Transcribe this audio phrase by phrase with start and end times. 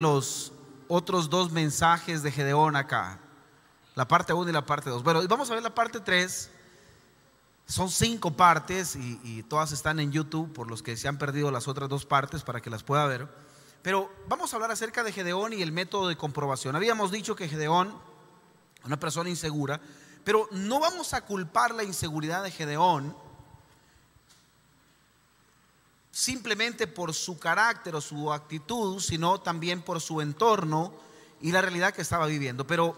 [0.00, 0.52] los
[0.86, 3.18] otros dos mensajes de Gedeón acá.
[3.96, 5.02] La parte 1 y la parte 2.
[5.02, 6.50] Bueno, vamos a ver la parte 3.
[7.66, 11.50] Son cinco partes y, y, todas están en YouTube por los que se han perdido
[11.50, 13.28] las otras dos partes para que las pueda ver.
[13.82, 16.76] Pero vamos a hablar acerca de Gedeón y el método de comprobación.
[16.76, 17.92] Habíamos dicho que Gedeón,
[18.84, 19.80] una persona insegura,
[20.22, 23.16] pero no vamos a culpar la inseguridad de Gedeón
[26.18, 30.92] simplemente por su carácter o su actitud, sino también por su entorno
[31.40, 32.66] y la realidad que estaba viviendo.
[32.66, 32.96] Pero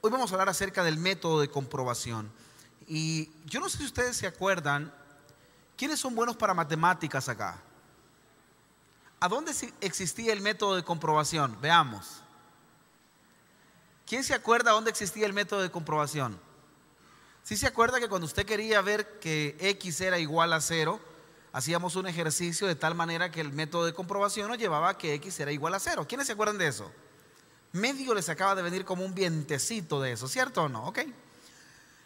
[0.00, 2.28] hoy vamos a hablar acerca del método de comprobación.
[2.88, 4.92] Y yo no sé si ustedes se acuerdan,
[5.76, 7.62] ¿quiénes son buenos para matemáticas acá?
[9.20, 11.56] ¿A dónde existía el método de comprobación?
[11.60, 12.20] Veamos.
[14.06, 16.32] ¿Quién se acuerda dónde existía el método de comprobación?
[17.44, 21.00] Si ¿Sí se acuerda que cuando usted quería ver que X era igual a cero,
[21.52, 25.14] hacíamos un ejercicio de tal manera que el método de comprobación nos llevaba a que
[25.14, 26.06] X era igual a cero.
[26.08, 26.90] ¿Quiénes se acuerdan de eso?
[27.72, 30.86] Medio les acaba de venir como un vientecito de eso, ¿cierto o no?
[30.86, 31.00] ¿Ok?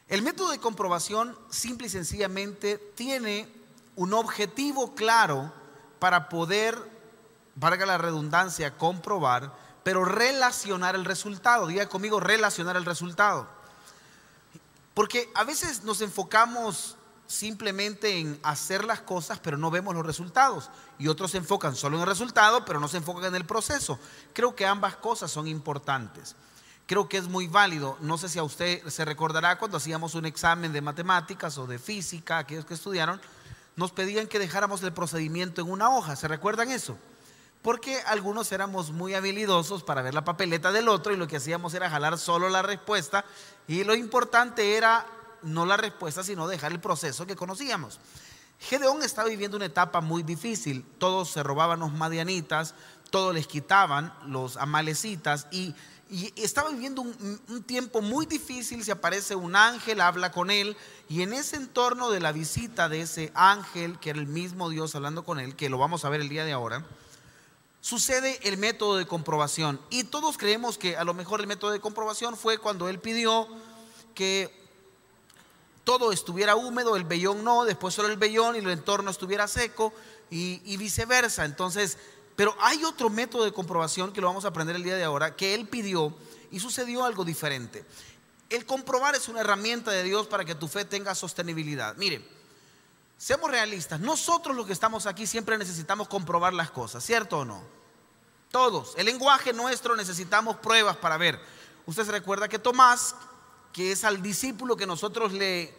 [0.09, 3.49] El método de comprobación simple y sencillamente tiene
[3.97, 5.53] un objetivo claro
[5.99, 6.77] para poder,
[7.55, 11.67] valga la redundancia, comprobar, pero relacionar el resultado.
[11.67, 13.49] Diga conmigo, relacionar el resultado.
[14.93, 20.71] Porque a veces nos enfocamos simplemente en hacer las cosas, pero no vemos los resultados.
[20.99, 23.99] Y otros se enfocan solo en el resultado, pero no se enfocan en el proceso.
[24.33, 26.37] Creo que ambas cosas son importantes.
[26.87, 27.97] Creo que es muy válido.
[28.01, 31.79] No sé si a usted se recordará cuando hacíamos un examen de matemáticas o de
[31.79, 33.21] física, aquellos que estudiaron,
[33.77, 36.15] nos pedían que dejáramos el procedimiento en una hoja.
[36.17, 36.99] ¿Se recuerdan eso?
[37.63, 41.73] Porque algunos éramos muy habilidosos para ver la papeleta del otro y lo que hacíamos
[41.73, 43.25] era jalar solo la respuesta
[43.67, 45.07] y lo importante era
[45.45, 48.01] no la respuesta, sino dejar el proceso que conocíamos.
[48.61, 50.85] Gedeón estaba viviendo una etapa muy difícil.
[50.99, 52.75] Todos se robaban los madianitas,
[53.11, 55.75] todos les quitaban los amalecitas y,
[56.37, 58.85] estaba viviendo un, un, tiempo muy difícil.
[58.85, 60.77] Se aparece un ángel, habla con él
[61.09, 64.95] y en ese entorno de la visita de ese ángel, que era el mismo Dios
[64.95, 66.85] hablando con él, que lo vamos a ver el día de ahora,
[67.85, 69.81] sucede el método de comprobación.
[69.91, 73.47] Y todos creemos que a lo mejor el método de comprobación fue cuando él pidió
[74.15, 74.64] que
[75.85, 79.93] todo estuviera húmedo, el vellón no, después solo el vellón y el entorno estuviera seco
[80.31, 81.45] y, viceversa.
[81.45, 81.99] Entonces,
[82.35, 85.37] pero hay otro método de comprobación que lo vamos a aprender el día de ahora,
[85.37, 86.15] que él pidió
[86.51, 87.85] y sucedió algo diferente.
[88.49, 91.95] El comprobar es una herramienta de Dios para que tu fe tenga sostenibilidad.
[91.97, 92.27] Mire,
[93.19, 97.63] seamos realistas, nosotros los que estamos aquí siempre necesitamos comprobar las cosas, ¿cierto o no?
[98.51, 98.95] Todos.
[98.97, 101.41] El lenguaje nuestro necesitamos pruebas para ver.
[101.87, 103.15] Usted se recuerda que Tomás,
[103.75, 105.75] que es al discípulo que nosotros le,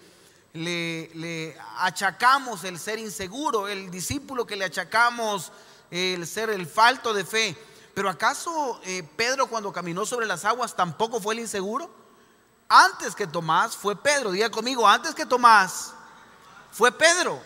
[0.54, 5.54] le, achacamos el ser inseguro, el discípulo que le achacamos
[5.90, 7.58] el ser el falto de fe.
[7.94, 11.90] Pero ¿acaso eh, Pedro cuando caminó sobre las aguas tampoco fue el inseguro?
[12.68, 15.94] Antes que Tomás fue Pedro, diga conmigo, antes que Tomás
[16.74, 17.42] fue Pedro.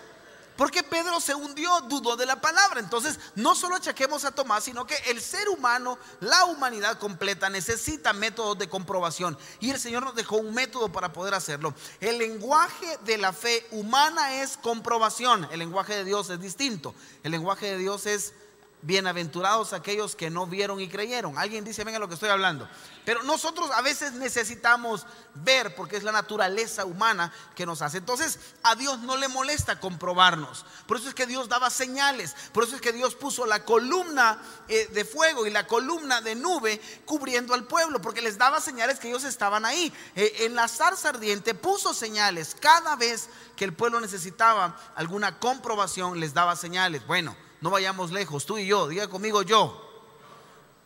[0.60, 2.82] Porque Pedro se hundió, dudó de la palabra.
[2.82, 8.12] Entonces, no solo achaquemos a Tomás, sino que el ser humano, la humanidad completa, necesita
[8.12, 9.38] métodos de comprobación.
[9.62, 11.74] Y el Señor nos dejó un método para poder hacerlo.
[12.02, 15.48] El lenguaje de la fe humana es comprobación.
[15.50, 16.94] El lenguaje de Dios es distinto.
[17.24, 18.34] El lenguaje de Dios es
[18.82, 21.38] bienaventurados aquellos que no vieron y creyeron.
[21.38, 22.68] Alguien dice, venga lo que estoy hablando.
[23.04, 27.98] Pero nosotros a veces necesitamos ver, porque es la naturaleza humana que nos hace.
[27.98, 30.66] Entonces a Dios no le molesta comprobarnos.
[30.88, 32.36] Por eso es que Dios daba señales.
[32.54, 36.36] Por eso es que Dios puso la columna eh, de fuego y la columna de
[36.36, 39.92] nube cubriendo al pueblo, porque les daba señales que ellos estaban ahí.
[40.16, 42.56] Eh, en la zarza ardiente puso señales.
[42.60, 47.06] Cada vez que el pueblo necesitaba alguna comprobación, les daba señales.
[47.06, 47.49] Bueno.
[47.62, 49.86] No vayamos lejos, tú y yo, diga conmigo yo.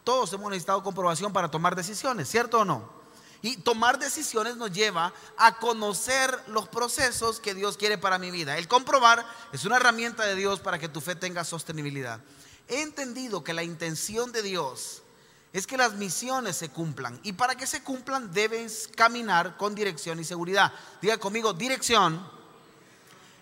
[0.03, 3.03] Todos hemos necesitado comprobación para tomar decisiones, ¿cierto o no?
[3.41, 8.57] Y tomar decisiones nos lleva a conocer los procesos que Dios quiere para mi vida.
[8.57, 12.22] El comprobar es una herramienta de Dios para que tu fe tenga sostenibilidad.
[12.69, 15.03] He entendido que la intención de Dios
[15.51, 17.19] es que las misiones se cumplan.
[17.24, 20.74] Y para que se cumplan debes caminar con dirección y seguridad.
[21.01, 22.25] Diga conmigo, dirección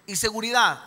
[0.07, 0.83] y seguridad.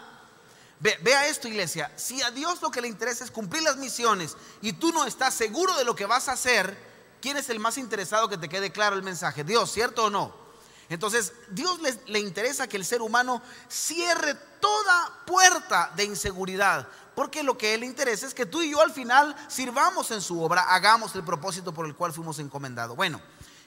[1.03, 1.91] Vea esto, iglesia.
[1.97, 5.35] Si a Dios lo que le interesa es cumplir las misiones y tú no estás
[5.35, 6.77] seguro de lo que vas a hacer,
[7.23, 9.45] ¿quién es el más interesado que te quede claro el mensaje?
[9.45, 10.45] Dios, ¿cierto o no?
[10.91, 17.43] Entonces, Dios le, le interesa que el ser humano cierre toda puerta de inseguridad, porque
[17.43, 20.43] lo que Él le interesa es que tú y yo al final sirvamos en su
[20.43, 22.95] obra, hagamos el propósito por el cual fuimos encomendados.
[22.95, 23.23] Bueno,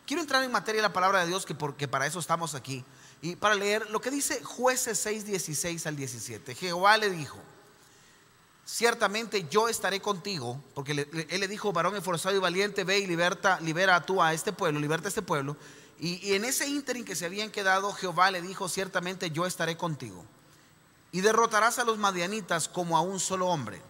[0.06, 2.86] quiero entrar en materia de la palabra de Dios, que porque para eso estamos aquí.
[3.22, 6.56] Y para leer lo que dice jueces 6, 16 al 17.
[6.56, 7.40] Jehová le dijo,
[8.66, 10.92] ciertamente yo estaré contigo, porque
[11.30, 14.80] él le dijo, varón esforzado y valiente, ve y liberta, libera tú a este pueblo,
[14.80, 15.58] liberta a este pueblo.
[16.00, 20.24] Y, en ese ínterin que se habían quedado, Jehová le dijo, ciertamente yo estaré contigo.
[21.12, 23.82] Y derrotarás a los madianitas como a un solo hombre.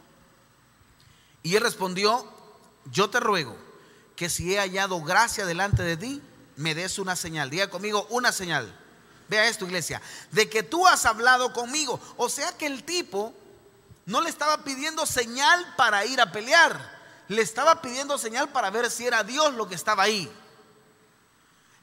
[1.44, 2.26] Y él respondió,
[2.92, 3.58] yo te ruego
[4.16, 6.22] que si he hallado gracia delante de ti,
[6.56, 7.50] me des una señal.
[7.50, 8.74] Diga conmigo una señal.
[9.30, 10.02] Vea esto, iglesia.
[10.32, 12.00] De que tú has hablado conmigo.
[12.18, 13.34] O sea que el tipo
[14.06, 16.98] no le estaba pidiendo señal para ir a pelear.
[17.28, 20.32] Le estaba pidiendo señal para ver si era Dios lo que estaba ahí.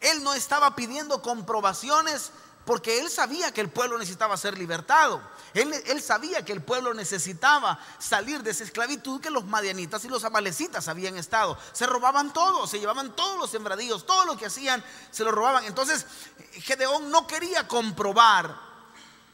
[0.01, 2.31] Él no estaba pidiendo comprobaciones
[2.65, 5.21] porque él sabía que el pueblo necesitaba ser libertado.
[5.53, 10.25] Él, sabía que el pueblo necesitaba salir de esa esclavitud que los madianitas y los
[10.25, 11.57] amalecitas habían estado.
[11.73, 15.65] Se robaban todo, se llevaban todos los sembradíos, todo lo que hacían se lo robaban.
[15.65, 16.07] Entonces,
[16.55, 18.59] Gedeón no quería comprobar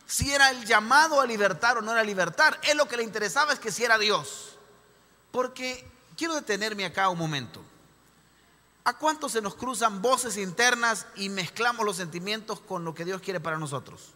[0.07, 2.61] si era el llamado a libertar o no era libertar.
[2.65, 4.57] Él lo que le interesaba es que si era Dios.
[5.31, 7.65] Porque quiero detenerme acá un momento.
[8.85, 13.21] ¿A cuánto se nos cruzan voces internas y mezclamos los sentimientos con lo que Dios
[13.21, 14.15] quiere para nosotros?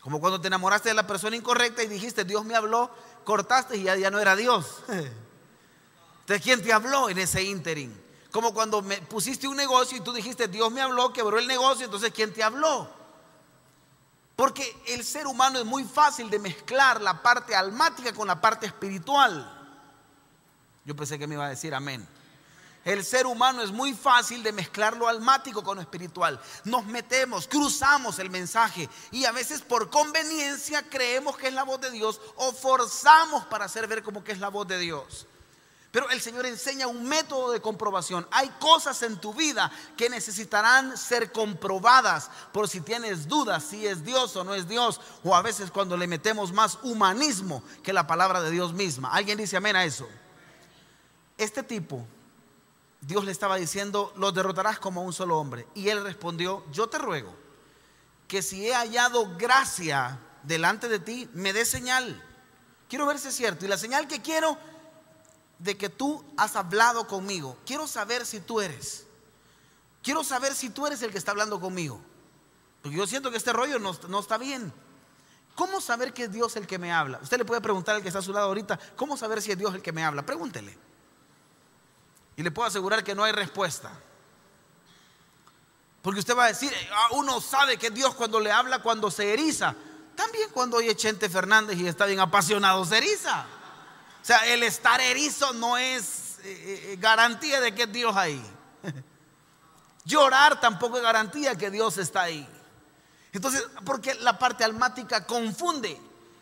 [0.00, 2.90] Como cuando te enamoraste de la persona incorrecta y dijiste, Dios me habló,
[3.24, 4.82] cortaste y ya, ya no era Dios.
[4.88, 8.02] Entonces, ¿quién te habló en ese ínterin?
[8.32, 11.84] Como cuando me pusiste un negocio y tú dijiste, Dios me habló, quebró el negocio,
[11.84, 12.88] entonces ¿quién te habló?
[14.34, 18.66] Porque el ser humano es muy fácil de mezclar la parte almática con la parte
[18.66, 19.58] espiritual.
[20.84, 22.08] Yo pensé que me iba a decir amén.
[22.84, 26.40] El ser humano es muy fácil de mezclar lo almático con lo espiritual.
[26.64, 31.80] Nos metemos, cruzamos el mensaje y a veces por conveniencia creemos que es la voz
[31.80, 35.26] de Dios o forzamos para hacer ver como que es la voz de Dios.
[35.92, 38.26] Pero el Señor enseña un método de comprobación.
[38.30, 44.02] Hay cosas en tu vida que necesitarán ser comprobadas por si tienes dudas si es
[44.02, 45.00] Dios o no es Dios.
[45.22, 49.12] O a veces cuando le metemos más humanismo que la palabra de Dios misma.
[49.12, 50.08] ¿Alguien dice amén a eso?
[51.36, 52.06] Este tipo
[53.02, 55.66] Dios le estaba diciendo, los derrotarás como un solo hombre.
[55.74, 57.34] Y él respondió, yo te ruego
[58.28, 62.22] que si he hallado gracia delante de ti, me dé señal.
[62.88, 63.64] Quiero ver si es cierto.
[63.64, 64.56] Y la señal que quiero
[65.58, 69.04] de que tú has hablado conmigo, quiero saber si tú eres.
[70.00, 72.00] Quiero saber si tú eres el que está hablando conmigo.
[72.82, 74.72] Porque yo siento que este rollo no, no está bien.
[75.56, 77.18] ¿Cómo saber que es Dios el que me habla?
[77.20, 79.58] Usted le puede preguntar al que está a su lado ahorita, ¿cómo saber si es
[79.58, 80.24] Dios el que me habla?
[80.24, 80.78] Pregúntele.
[82.36, 83.90] Y le puedo asegurar que no hay respuesta.
[86.02, 89.32] Porque usted va a decir, ah, uno sabe que Dios cuando le habla, cuando se
[89.32, 89.74] eriza.
[90.16, 93.46] También cuando oye Chente Fernández y está bien apasionado, se eriza.
[94.20, 98.42] O sea, el estar erizo no es eh, eh, garantía de que Dios ahí.
[100.04, 102.48] Llorar tampoco es garantía que Dios está ahí.
[103.32, 105.98] Entonces, porque la parte almática confunde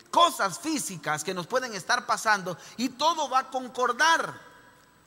[0.09, 4.50] cosas físicas que nos pueden estar pasando y todo va a concordar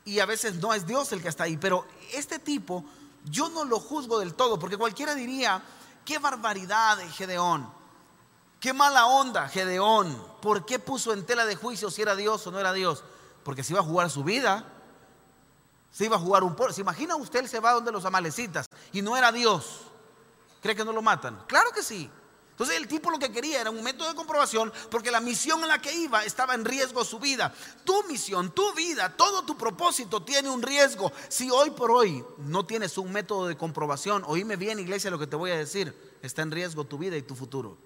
[0.05, 1.57] y a veces no es Dios el que está ahí.
[1.57, 2.85] Pero este tipo
[3.25, 5.61] yo no lo juzgo del todo, porque cualquiera diría,
[6.05, 7.67] qué barbaridad de Gedeón,
[8.59, 12.51] qué mala onda Gedeón, ¿por qué puso en tela de juicio si era Dios o
[12.51, 13.03] no era Dios?
[13.43, 14.71] Porque se iba a jugar su vida,
[15.91, 16.73] se iba a jugar un pueblo.
[16.73, 19.81] ¿Se imagina usted él se va donde los amalecitas y no era Dios?
[20.61, 21.43] ¿Cree que no lo matan?
[21.47, 22.09] Claro que sí.
[22.55, 25.67] Entonces el tipo lo que quería era un método de comprobación porque la misión en
[25.67, 27.53] la que iba estaba en riesgo su vida.
[27.83, 31.11] Tu misión, tu vida, todo tu propósito tiene un riesgo.
[31.27, 35.27] Si hoy por hoy no tienes un método de comprobación, oíme bien iglesia lo que
[35.27, 37.77] te voy a decir, está en riesgo tu vida y tu futuro.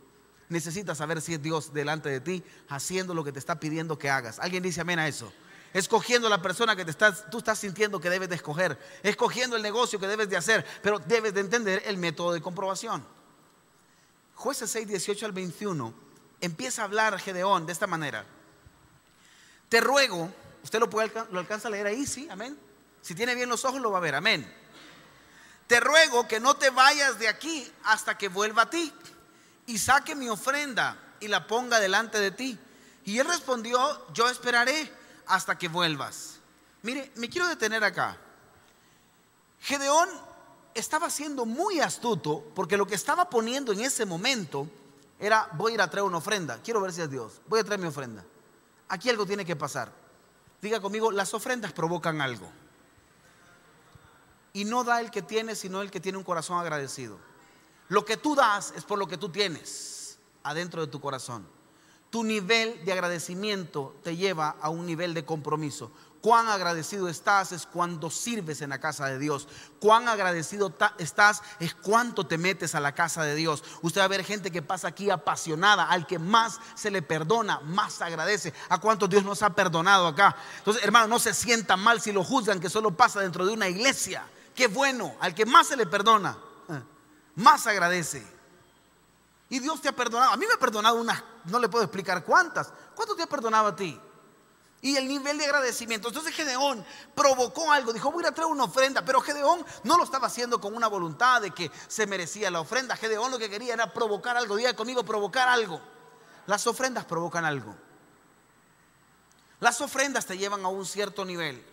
[0.49, 4.11] Necesitas saber si es Dios delante de ti haciendo lo que te está pidiendo que
[4.11, 4.37] hagas.
[4.37, 5.33] ¿Alguien dice amén a eso?
[5.73, 9.61] escogiendo la persona que te estás, tú estás sintiendo que debes de escoger, escogiendo el
[9.61, 13.05] negocio que debes de hacer, pero debes de entender el método de comprobación.
[14.39, 15.93] Jueces 6, 18 al 21,
[16.39, 18.23] empieza a hablar Gedeón de esta manera.
[19.67, 22.57] Te ruego, usted lo, puede, lo alcanza a leer ahí, sí, amén.
[23.01, 24.49] Si tiene bien los ojos lo va a ver, amén.
[25.67, 28.93] Te ruego que no te vayas de aquí hasta que vuelva a ti
[29.65, 32.57] y saque mi ofrenda y la ponga delante de ti.
[33.03, 34.89] Y él respondió, yo esperaré
[35.27, 36.39] hasta que vuelvas.
[36.83, 38.15] Mire, me quiero detener acá.
[39.59, 40.07] Gedeón
[40.73, 44.67] estaba siendo muy astuto porque lo que estaba poniendo en ese momento
[45.19, 46.59] era voy a ir a traer una ofrenda.
[46.63, 47.41] Quiero ver si es Dios.
[47.47, 48.23] Voy a traer mi ofrenda.
[48.87, 49.91] Aquí algo tiene que pasar.
[50.61, 52.49] Diga conmigo, las ofrendas provocan algo.
[54.53, 57.17] Y no da el que tiene, sino el que tiene un corazón agradecido.
[57.87, 61.45] Lo que tú das es por lo que tú tienes adentro de tu corazón.
[62.09, 65.91] Tu nivel de agradecimiento te lleva a un nivel de compromiso.
[66.21, 69.47] Cuán agradecido estás es cuando sirves en la casa de Dios.
[69.79, 73.63] Cuán agradecido estás es cuánto te metes a la casa de Dios.
[73.81, 75.85] Usted va a ver gente que pasa aquí apasionada.
[75.85, 78.53] Al que más se le perdona, más agradece.
[78.67, 80.35] ¿A cuánto Dios nos ha perdonado acá?
[80.57, 83.69] Entonces, hermano, no se sienta mal si lo juzgan que solo pasa dentro de una
[83.69, 84.25] iglesia.
[84.53, 85.15] Qué bueno.
[85.21, 86.83] Al que más se le perdona, eh,
[87.35, 88.27] más agradece.
[89.47, 90.33] Y Dios te ha perdonado.
[90.33, 92.73] A mí me ha perdonado unas, no le puedo explicar cuántas.
[92.93, 93.99] ¿Cuánto te ha perdonado a ti?
[94.81, 96.07] Y el nivel de agradecimiento.
[96.07, 100.27] Entonces Gedeón provocó algo, dijo, voy a traer una ofrenda, pero Gedeón no lo estaba
[100.27, 102.95] haciendo con una voluntad de que se merecía la ofrenda.
[102.95, 105.81] Gedeón lo que quería era provocar algo, diga conmigo, provocar algo.
[106.47, 107.75] Las ofrendas provocan algo.
[109.59, 111.65] Las ofrendas te llevan a un cierto nivel.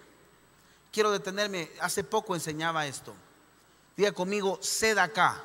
[0.91, 3.15] Quiero detenerme, hace poco enseñaba esto.
[3.97, 5.43] Diga conmigo, seda acá.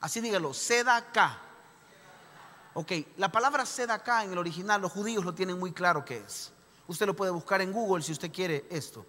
[0.00, 1.38] Así dígalo, seda acá.
[2.74, 6.18] Ok, la palabra seda acá en el original, los judíos lo tienen muy claro que
[6.18, 6.50] es.
[6.86, 9.06] Usted lo puede buscar en Google si usted quiere esto.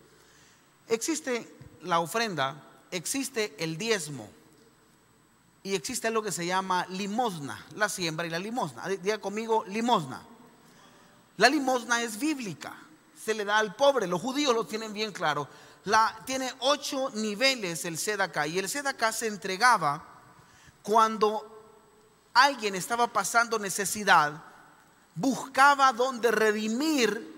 [0.88, 4.30] Existe la ofrenda, existe el diezmo
[5.64, 8.88] y existe lo que se llama limosna, la siembra y la limosna.
[8.88, 10.22] Diga conmigo limosna.
[11.38, 12.74] La limosna es bíblica,
[13.22, 15.48] se le da al pobre, los judíos lo tienen bien claro.
[15.86, 20.04] La, tiene ocho niveles el sedacá y el sedacá se entregaba
[20.82, 21.52] cuando
[22.34, 24.44] alguien estaba pasando necesidad,
[25.16, 27.35] buscaba donde redimir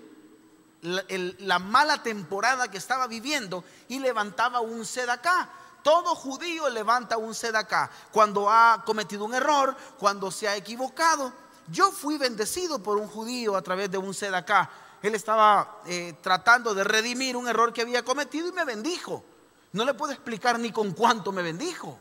[0.82, 5.48] la, mala temporada que estaba viviendo y levantaba un sedacá.
[5.82, 11.32] Todo judío levanta un sedacá cuando ha cometido un error, cuando se ha equivocado.
[11.70, 14.70] Yo fui bendecido por un judío a través de un sedacá.
[15.02, 19.24] Él estaba eh, tratando de redimir un error que había cometido y me bendijo.
[19.72, 21.98] No le puedo explicar ni con cuánto me bendijo.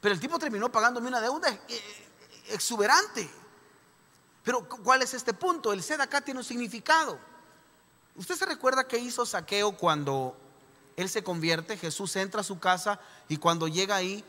[0.00, 2.08] Pero el tipo terminó pagándome una deuda eh,
[2.50, 3.28] exuberante.
[4.44, 5.72] Pero ¿cuál es este punto?
[5.72, 7.18] El sedacá tiene un significado.
[8.16, 10.36] ¿Usted se recuerda que hizo saqueo cuando
[10.96, 11.76] él se convierte?
[11.76, 14.24] Jesús entra a su casa y cuando llega ahí,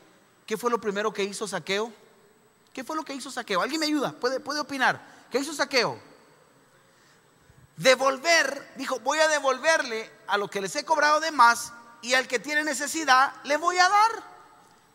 [0.45, 1.91] ¿qué fue lo primero que hizo saqueo?
[2.73, 3.61] ¿Qué fue lo que hizo saqueo?
[3.61, 4.11] ¿Alguien me ayuda?
[4.11, 5.01] ¿Puede, puede opinar?
[5.31, 5.99] ¿Qué hizo saqueo?
[7.77, 12.27] Devolver, dijo, voy a devolverle a lo que les he cobrado de más y al
[12.27, 14.36] que tiene necesidad le voy a dar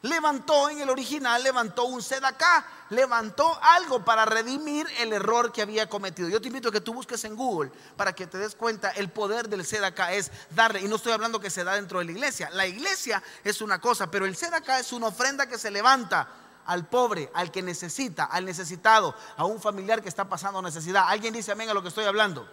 [0.02, 5.88] levantó en el original, levantó un sedacá, levantó algo para redimir el error que había
[5.88, 6.28] cometido.
[6.28, 9.11] Yo te invito a que tú busques en Google para que te des cuenta el
[9.11, 12.12] poder del sedacá es darle, y no estoy hablando que se da dentro de la
[12.12, 16.28] iglesia, la iglesia es una cosa, pero el sedacá es una ofrenda que se levanta
[16.66, 21.04] al pobre, al que necesita, al necesitado, a un familiar que está pasando necesidad.
[21.09, 22.49] ¿Alguien dice amén a lo que estoy hablando?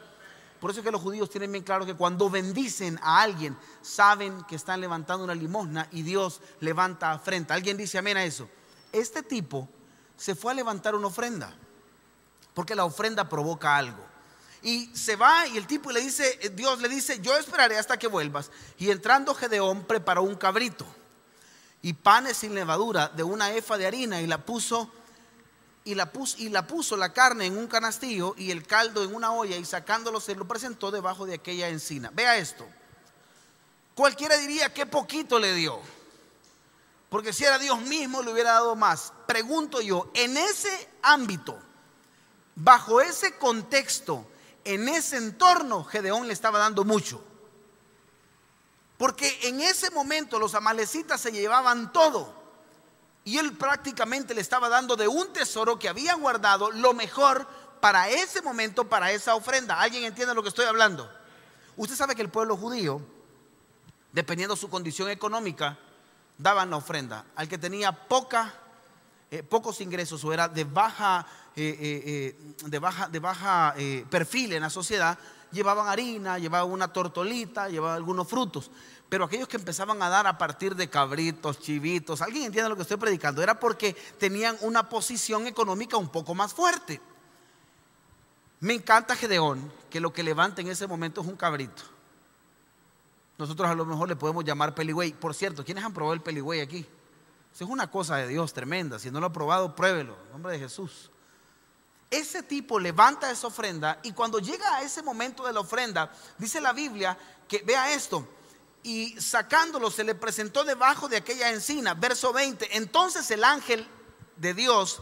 [0.59, 4.43] Por eso es que los judíos tienen bien claro que cuando bendicen a alguien, saben
[4.43, 7.55] que están levantando una limosna y Dios levanta ofrenda.
[7.55, 8.49] ¿Alguien dice amén a eso?
[8.91, 9.69] Este tipo
[10.17, 11.55] se fue a levantar una ofrenda,
[12.53, 14.05] porque la ofrenda provoca algo.
[14.61, 18.07] Y se va y el tipo le dice, Dios le dice, yo esperaré hasta que
[18.07, 18.51] vuelvas.
[18.77, 20.85] Y entrando Gedeón preparó un cabrito
[21.81, 24.91] y panes sin levadura de una efa de harina y la puso
[25.89, 29.15] y la, puso, y la puso la carne en un canastillo y el caldo en
[29.15, 32.11] una olla y sacándolo se lo presentó debajo de aquella encina.
[32.13, 32.63] Vea esto.
[33.95, 35.79] Cualquiera diría que poquito le dio.
[37.09, 39.13] Porque si era Dios mismo le hubiera dado más.
[39.25, 41.57] Pregunto yo, en ese ámbito,
[42.53, 44.27] bajo ese contexto,
[44.63, 47.19] en ese entorno, Gedeón le estaba dando mucho.
[48.99, 52.38] Porque en ese momento los amalecitas se llevaban todo.
[53.29, 57.45] Y él prácticamente le estaba dando de un tesoro que había guardado lo mejor
[57.79, 59.79] para ese momento, para esa ofrenda.
[59.79, 61.07] ¿Alguien entiende lo que estoy hablando?
[61.77, 62.99] Usted sabe que el pueblo judío,
[64.11, 65.77] dependiendo de su condición económica,
[66.39, 67.23] daban la ofrenda.
[67.35, 68.51] Al que tenía poca,
[69.29, 73.75] eh, pocos ingresos o era de baja, eh, eh, de baja, de baja
[74.09, 75.19] perfil en la sociedad,
[75.51, 78.71] llevaban harina, llevaban una tortolita, llevaban algunos frutos.
[79.09, 82.83] Pero aquellos que empezaban a dar a partir de cabritos, chivitos, ¿alguien entiende lo que
[82.83, 83.41] estoy predicando?
[83.41, 87.01] Era porque tenían una posición económica un poco más fuerte.
[88.59, 91.81] Me encanta Gedeón, que lo que levanta en ese momento es un cabrito.
[93.37, 95.13] Nosotros a lo mejor le podemos llamar peligüey.
[95.13, 96.85] Por cierto, ¿quiénes han probado el peligüey aquí?
[97.53, 98.99] Eso es una cosa de Dios tremenda.
[98.99, 100.17] Si no lo ha probado, pruébelo.
[100.25, 101.09] En nombre de Jesús.
[102.09, 106.59] Ese tipo levanta esa ofrenda y cuando llega a ese momento de la ofrenda, dice
[106.59, 108.27] la Biblia que, vea esto,
[108.81, 111.93] y sacándolo se le presentó debajo de aquella encina.
[111.93, 112.77] Verso 20.
[112.77, 113.87] Entonces el ángel
[114.37, 115.01] de Dios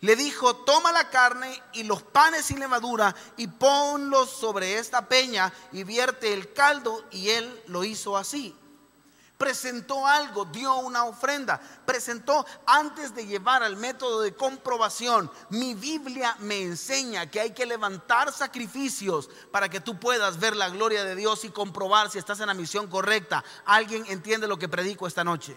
[0.00, 5.52] le dijo, toma la carne y los panes sin levadura y ponlos sobre esta peña
[5.72, 7.04] y vierte el caldo.
[7.10, 8.54] Y él lo hizo así.
[9.42, 15.28] Presentó algo, dio una ofrenda, presentó antes de llevar al método de comprobación.
[15.48, 20.68] Mi Biblia me enseña que hay que levantar sacrificios para que tú puedas ver la
[20.68, 23.42] gloria de Dios y comprobar si estás en la misión correcta.
[23.64, 25.56] ¿Alguien entiende lo que predico esta noche?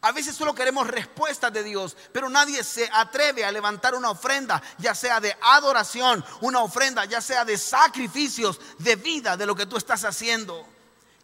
[0.00, 4.60] A veces solo queremos respuestas de Dios, pero nadie se atreve a levantar una ofrenda,
[4.78, 9.66] ya sea de adoración, una ofrenda, ya sea de sacrificios, de vida, de lo que
[9.66, 10.66] tú estás haciendo.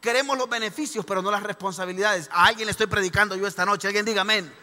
[0.06, 2.28] Queremos los beneficios, pero no las responsabilidades.
[2.30, 4.54] A alguien le estoy predicando yo esta noche, alguien diga amén.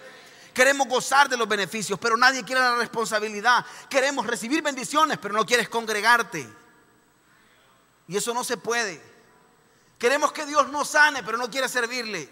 [0.53, 3.65] Queremos gozar de los beneficios, pero nadie quiere la responsabilidad.
[3.89, 6.47] Queremos recibir bendiciones, pero no quieres congregarte.
[8.07, 9.03] Y eso no se puede.
[9.99, 12.29] Queremos que Dios nos sane, pero no quieres servirle.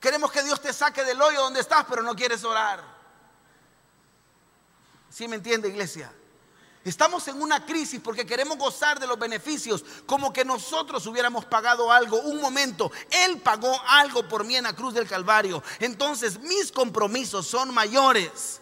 [0.00, 2.82] Queremos que Dios te saque del hoyo donde estás, pero no quieres orar.
[5.10, 6.10] ¿Sí me entiende, iglesia?
[6.84, 11.92] Estamos en una crisis porque queremos gozar de los beneficios como que nosotros hubiéramos pagado
[11.92, 12.20] algo.
[12.22, 15.62] Un momento, Él pagó algo por mí en la cruz del Calvario.
[15.78, 18.60] Entonces mis compromisos son mayores.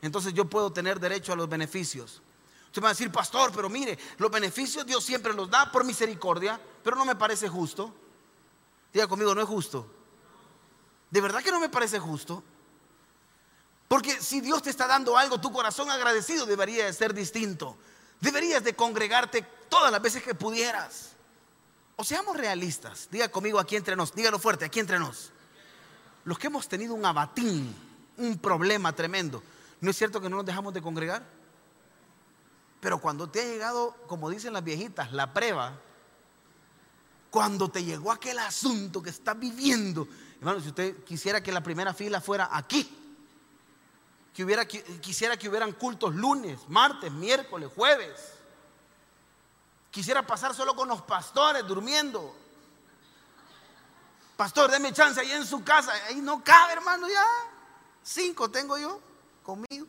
[0.00, 2.22] Entonces yo puedo tener derecho a los beneficios.
[2.66, 6.58] Usted va a decir, pastor, pero mire, los beneficios Dios siempre los da por misericordia,
[6.82, 7.92] pero no me parece justo.
[8.92, 9.86] Diga conmigo, no es justo.
[11.10, 12.42] De verdad que no me parece justo.
[13.90, 17.76] Porque si Dios te está dando algo, tu corazón agradecido debería de ser distinto.
[18.20, 21.10] Deberías de congregarte todas las veces que pudieras.
[21.96, 23.08] O seamos realistas.
[23.10, 25.32] Diga conmigo aquí entre nos, dígalo fuerte, aquí entre nos.
[26.24, 27.74] Los que hemos tenido un abatín,
[28.16, 29.42] un problema tremendo,
[29.80, 31.24] ¿no es cierto que no nos dejamos de congregar?
[32.80, 35.72] Pero cuando te ha llegado, como dicen las viejitas, la prueba,
[37.28, 40.06] cuando te llegó aquel asunto que estás viviendo
[40.40, 42.99] Hermano, si usted quisiera que la primera fila fuera aquí,
[44.66, 48.32] que quisiera que hubieran cultos lunes, martes, miércoles, jueves.
[49.90, 52.34] Quisiera pasar solo con los pastores durmiendo.
[54.36, 55.92] Pastor, déme chance ahí en su casa.
[56.06, 57.26] Ahí no cabe, hermano, ya.
[58.02, 59.00] Cinco tengo yo
[59.42, 59.86] conmigo.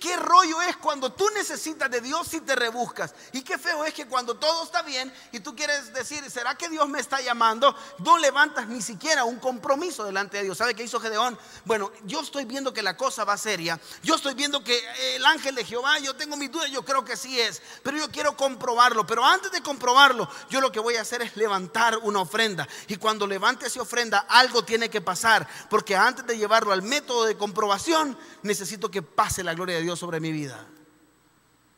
[0.00, 3.14] ¿Qué, rollo es cuando tú necesitas de Dios y te rebuscas?
[3.30, 6.68] Y qué feo es que cuando todo está bien y tú quieres decir, ¿será que
[6.68, 7.72] Dios me está llamando?
[7.98, 10.58] No levantas ni siquiera un compromiso delante de Dios.
[10.58, 11.38] ¿Sabe qué hizo Gedeón?
[11.64, 13.78] Bueno, yo estoy viendo que la cosa va seria.
[14.02, 14.76] Yo estoy viendo que
[15.14, 17.62] el ángel de Jehová, yo tengo mis dudas, yo creo que sí es.
[17.84, 19.06] Pero yo quiero comprobarlo.
[19.06, 22.66] Pero antes de comprobarlo, yo lo que voy a hacer es levantar una ofrenda.
[22.88, 25.46] Y cuando levante esa ofrenda, algo tiene que pasar.
[25.68, 29.98] Porque antes de llevarlo al método de comprobación, necesito que pase la gloria de Dios
[29.98, 30.66] sobre mi vida.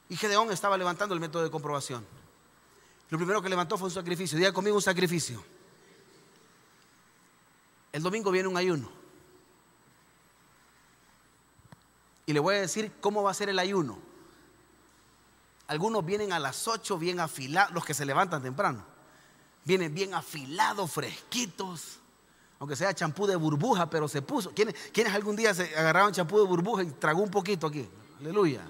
[0.09, 2.07] Y Gedeón estaba levantando el método de comprobación.
[3.11, 4.39] Lo primero que levantó fue un sacrificio.
[4.39, 5.43] Diga conmigo un sacrificio.
[7.91, 8.89] El domingo viene un ayuno.
[12.25, 13.99] Y le voy a decir cómo va a ser el ayuno.
[15.67, 18.85] Algunos vienen a las 8 bien afilados, los que se levantan temprano.
[19.65, 21.99] Vienen bien afilados, fresquitos
[22.63, 24.53] aunque sea champú de burbuja, pero se puso.
[24.55, 27.91] ¿Quiénes, algún día se agarraron champú de burbuja y tragó un poquito aquí?
[28.21, 28.61] Aleluya.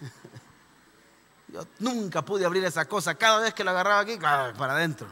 [1.48, 3.14] Yo nunca pude abrir esa cosa.
[3.14, 5.06] Cada vez que lo agarraba aquí, para adentro.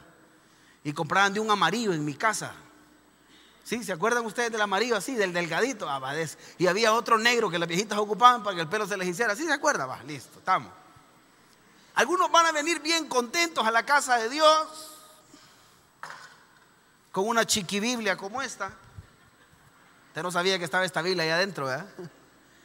[0.85, 2.55] Y compraban de un amarillo en mi casa.
[3.62, 3.85] ¿Sí?
[3.85, 5.87] ¿Se acuerdan ustedes del amarillo así, del delgadito?
[5.87, 6.01] Ah,
[6.57, 9.37] y había otro negro que las viejitas ocupaban para que el pelo se les hiciera.
[9.37, 9.91] ¿Sí se acuerdan?
[9.91, 10.73] Va, listo, estamos.
[11.97, 14.96] Algunos van a venir bien contentos a la casa de Dios
[17.17, 18.71] con una chiqui Biblia como esta.
[20.09, 21.89] Usted no sabía que estaba esta Biblia ahí adentro, ¿verdad?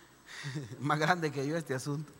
[0.82, 2.12] Más grande que yo este asunto.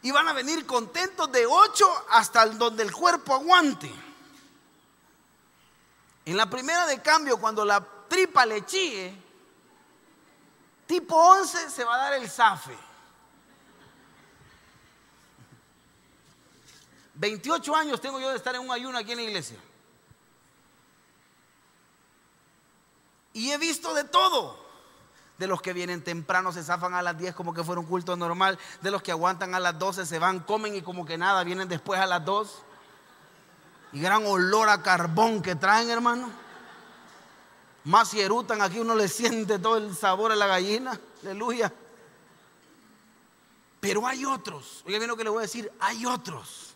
[0.00, 3.92] Y van a venir contentos de 8 hasta donde el cuerpo aguante.
[6.24, 9.14] En la primera de cambio, cuando la tripa le chille,
[10.86, 12.74] tipo 11 se va a dar el zafe.
[17.12, 19.58] 28 años tengo yo de estar en un ayuno aquí en la iglesia.
[23.38, 24.58] Y he visto de todo.
[25.38, 28.16] De los que vienen temprano se zafan a las 10 como que fuera un culto
[28.16, 28.58] normal.
[28.82, 31.68] De los que aguantan a las 12 se van, comen y como que nada, vienen
[31.68, 32.62] después a las 2.
[33.92, 36.28] Y gran olor a carbón que traen, hermano.
[37.84, 40.98] Más si erutan aquí uno le siente todo el sabor a la gallina.
[41.22, 41.72] Aleluya.
[43.78, 46.74] Pero hay otros, oiga bien lo que le voy a decir, hay otros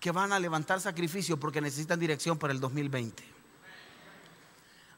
[0.00, 3.31] que van a levantar sacrificio porque necesitan dirección para el 2020.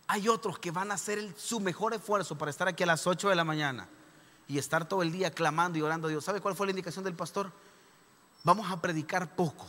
[0.06, 3.30] Hay otros que van a hacer su mejor esfuerzo para estar aquí a las 8
[3.30, 3.88] de la mañana
[4.46, 6.24] y estar todo el día clamando y orando a Dios.
[6.24, 7.50] ¿Sabe cuál fue la indicación del pastor?
[8.42, 9.66] Vamos a predicar poco.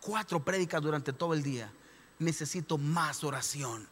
[0.00, 1.72] Cuatro prédicas durante todo el día.
[2.18, 3.88] Necesito más oración.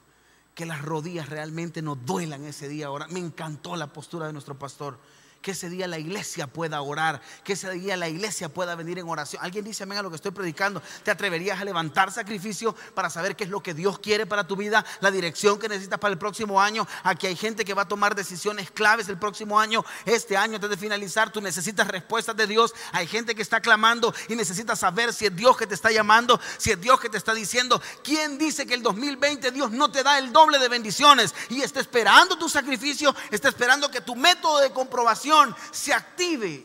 [0.55, 2.89] Que las rodillas realmente no duelan ese día.
[2.89, 4.99] Ahora me encantó la postura de nuestro pastor.
[5.41, 9.09] Que ese día la iglesia pueda orar, que ese día la iglesia pueda venir en
[9.09, 9.43] oración.
[9.45, 10.83] Alguien dice amén a lo que estoy predicando.
[11.05, 14.57] ¿Te atreverías a levantar sacrificio para saber qué es lo que Dios quiere para tu
[14.57, 16.87] vida, la dirección que necesitas para el próximo año?
[17.05, 20.71] Aquí hay gente que va a tomar decisiones claves el próximo año, este año antes
[20.71, 21.31] de finalizar.
[21.31, 22.75] Tú necesitas respuestas de Dios.
[22.93, 26.41] Hay gente que está clamando y necesita saber si es Dios que te está llamando,
[26.57, 27.81] si es Dios que te está diciendo.
[28.03, 31.81] ¿Quién dice que el 2020 Dios no te da el doble de bendiciones y está
[31.81, 35.28] esperando tu sacrificio, está esperando que tu método de comprobación
[35.71, 36.65] se active.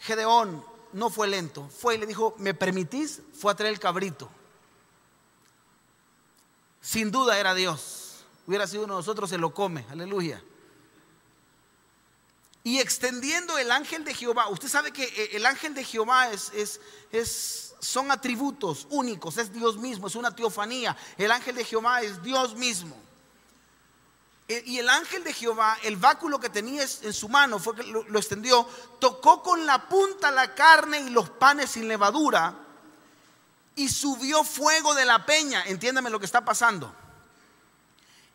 [0.00, 3.20] Gedeón no fue lento, fue y le dijo, ¿me permitís?
[3.38, 4.30] Fue a traer el cabrito.
[6.80, 8.24] Sin duda era Dios.
[8.46, 9.86] Hubiera sido uno de nosotros, se lo come.
[9.90, 10.42] Aleluya.
[12.62, 16.50] Y extendiendo el ángel de Jehová, usted sabe que eh, el ángel de Jehová es,
[16.54, 16.80] es,
[17.12, 20.96] es, son atributos únicos, es Dios mismo, es una teofanía.
[21.18, 22.96] El ángel de Jehová es Dios mismo.
[24.46, 27.82] Eh, y el ángel de Jehová, el báculo que tenía en su mano, fue que
[27.84, 32.54] lo, extendió, tocó con la punta la carne y los panes sin levadura
[33.74, 35.64] y subió fuego de la peña.
[35.66, 36.94] Entiéndame lo que está pasando.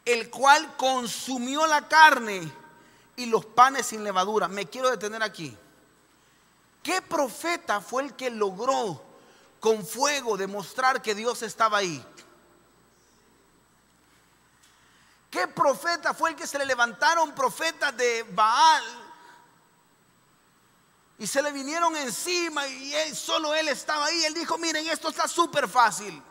[0.04, 2.52] El cual consumió la carne
[3.15, 4.48] y los panes sin levadura.
[4.48, 5.56] Me quiero detener aquí.
[6.82, 9.04] ¿Qué profeta fue el que logró
[9.60, 12.04] con fuego demostrar que Dios estaba ahí?
[15.30, 18.84] ¿Qué profeta fue el que se le levantaron profetas de Baal?
[21.20, 24.26] Y se le vinieron encima y solo él estaba ahí.
[24.26, 26.24] Él dijo, miren, esto está súper fácil.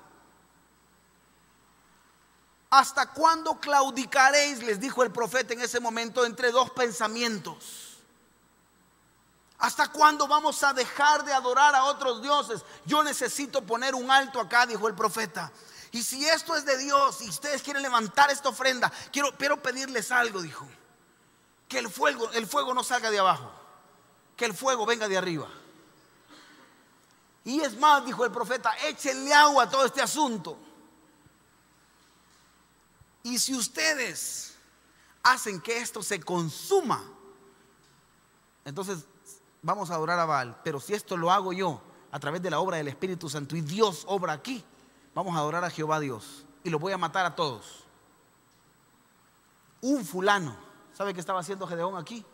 [2.71, 4.63] ¿Hasta cuándo claudicaréis?
[4.63, 7.99] Les dijo el profeta en ese momento entre dos pensamientos.
[9.59, 12.63] ¿Hasta cuándo vamos a dejar de adorar a otros dioses?
[12.85, 15.51] Yo necesito poner un alto acá, dijo el profeta.
[15.91, 20.11] Y si esto es de Dios y ustedes quieren levantar esta ofrenda, quiero, quiero pedirles
[20.13, 20.67] algo, dijo.
[21.67, 23.53] Que el fuego, el fuego no salga de abajo,
[24.37, 25.49] que el fuego venga de arriba.
[27.45, 30.59] Y es más, dijo el profeta, échenle agua a todo este asunto.
[33.23, 34.55] Y si ustedes
[35.23, 37.03] hacen que esto se consuma,
[38.65, 39.05] entonces
[39.63, 40.61] vamos a adorar a Baal.
[40.63, 43.61] Pero si esto lo hago yo a través de la obra del Espíritu Santo y
[43.61, 44.65] Dios obra aquí,
[45.15, 47.85] vamos a adorar a Jehová Dios y los voy a matar a todos.
[49.81, 50.57] Un fulano,
[50.93, 52.25] ¿sabe qué estaba haciendo Gedeón aquí?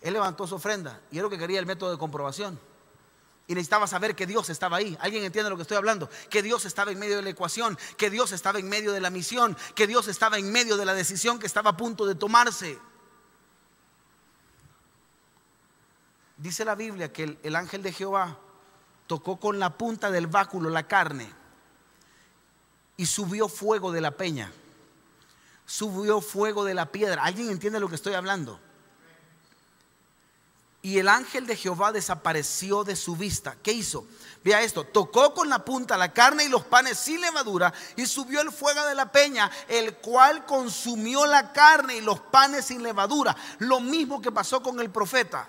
[0.00, 2.58] Él levantó su ofrenda y era lo que quería el método de comprobación.
[3.46, 4.96] Y necesitaba saber que Dios estaba ahí.
[5.00, 6.08] ¿Alguien entiende lo que estoy hablando?
[6.28, 9.10] Que Dios estaba en medio de la ecuación, que Dios estaba en medio de la
[9.10, 12.78] misión, que Dios estaba en medio de la decisión que estaba a punto de tomarse.
[16.36, 18.38] Dice la Biblia que el, el ángel de Jehová
[19.06, 21.39] tocó con la punta del báculo la carne
[23.00, 24.52] y subió fuego de la peña.
[25.64, 27.24] Subió fuego de la piedra.
[27.24, 28.60] ¿Alguien entiende lo que estoy hablando?
[30.82, 33.56] Y el ángel de Jehová desapareció de su vista.
[33.62, 34.04] ¿Qué hizo?
[34.44, 38.42] Vea esto, tocó con la punta la carne y los panes sin levadura y subió
[38.42, 43.34] el fuego de la peña, el cual consumió la carne y los panes sin levadura.
[43.60, 45.48] Lo mismo que pasó con el profeta.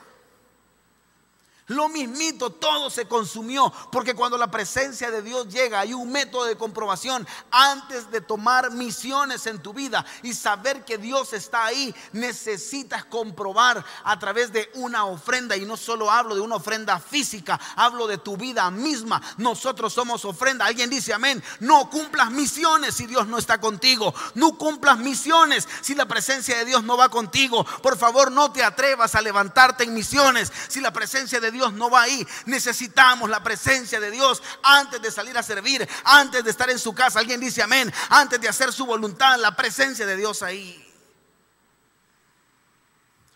[1.68, 6.46] Lo mismito, todo se consumió, porque cuando la presencia de Dios llega, hay un método
[6.46, 7.26] de comprobación.
[7.50, 13.86] Antes de tomar misiones en tu vida y saber que Dios está ahí, necesitas comprobar
[14.04, 15.56] a través de una ofrenda.
[15.56, 19.22] Y no solo hablo de una ofrenda física, hablo de tu vida misma.
[19.38, 20.66] Nosotros somos ofrenda.
[20.66, 21.42] Alguien dice amén.
[21.60, 24.14] No cumplas misiones si Dios no está contigo.
[24.36, 27.66] No cumplas misiones si la presencia de Dios no va contigo.
[27.82, 31.90] Por favor, no te atrevas a levantarte en misiones si la presencia de Dios no
[31.90, 32.26] va ahí.
[32.46, 36.94] Necesitamos la presencia de Dios antes de salir a servir, antes de estar en su
[36.94, 37.20] casa.
[37.20, 37.92] Alguien dice amén.
[38.10, 40.78] Antes de hacer su voluntad, la presencia de Dios ahí.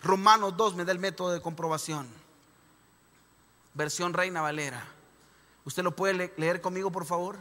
[0.01, 2.07] Romanos 2 me da el método de comprobación.
[3.73, 4.85] Versión Reina Valera.
[5.65, 7.39] ¿Usted lo puede leer conmigo, por favor?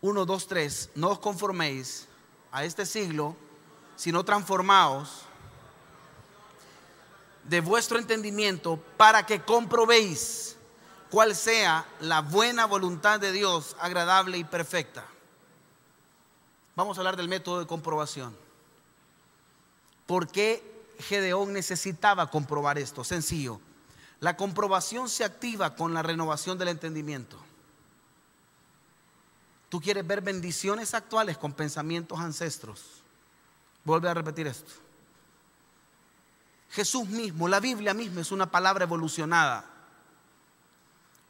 [0.00, 0.90] 1, 2, 3.
[0.94, 2.06] No os conforméis
[2.52, 3.36] a este siglo,
[3.96, 5.27] sino transformaos
[7.48, 10.56] de vuestro entendimiento para que comprobéis
[11.10, 15.04] cuál sea la buena voluntad de Dios, agradable y perfecta.
[16.76, 18.36] Vamos a hablar del método de comprobación.
[20.06, 20.62] ¿Por qué
[21.00, 23.02] Gedeón necesitaba comprobar esto?
[23.02, 23.60] Sencillo.
[24.20, 27.38] La comprobación se activa con la renovación del entendimiento.
[29.68, 33.02] Tú quieres ver bendiciones actuales con pensamientos ancestros.
[33.84, 34.87] Vuelve a repetir esto.
[36.70, 39.64] Jesús mismo, la Biblia misma es una palabra evolucionada.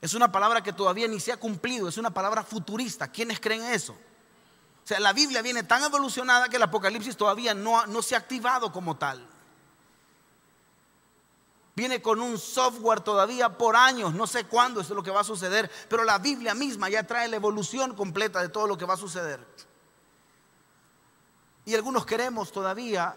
[0.01, 3.09] Es una palabra que todavía ni se ha cumplido, es una palabra futurista.
[3.09, 3.93] ¿Quiénes creen eso?
[3.93, 8.19] O sea, la Biblia viene tan evolucionada que el Apocalipsis todavía no, no se ha
[8.19, 9.27] activado como tal.
[11.75, 15.25] Viene con un software todavía por años, no sé cuándo es lo que va a
[15.25, 18.95] suceder, pero la Biblia misma ya trae la evolución completa de todo lo que va
[18.95, 19.47] a suceder.
[21.65, 23.15] Y algunos queremos todavía